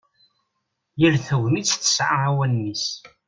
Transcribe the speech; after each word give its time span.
Yal 1.01 1.15
tagnit 1.27 1.69
tesɛa 1.81 2.17
awalen-is. 2.27 2.85